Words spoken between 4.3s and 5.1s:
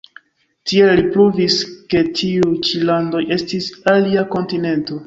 kontinento.